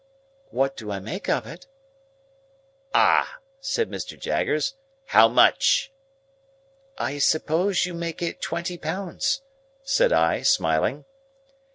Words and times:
"What 0.49 0.75
do 0.75 0.89
I 0.89 0.97
make 0.99 1.29
of 1.29 1.45
it?" 1.45 1.67
"Ah!" 2.91 3.35
said 3.59 3.87
Mr. 3.87 4.19
Jaggers; 4.19 4.73
"how 5.05 5.27
much?" 5.27 5.91
"I 6.97 7.19
suppose 7.19 7.85
you 7.85 7.93
make 7.93 8.19
it 8.19 8.41
twenty 8.41 8.79
pounds," 8.79 9.43
said 9.83 10.11
I, 10.11 10.41
smiling. 10.41 11.05